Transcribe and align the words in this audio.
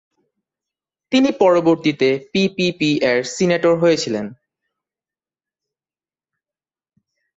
তিনি 1.11 1.29
পরবর্তীতে 1.41 2.09
পিপিপি 2.31 2.91
এর 3.09 3.19
সিনেটর 3.35 3.73
হয়েছিলেন। 3.75 4.25